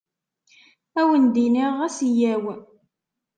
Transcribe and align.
Ad 1.01 1.05
wen-d-iniɣ 1.07 1.71
ɣas 1.79 1.97
yyaw. 2.09 2.43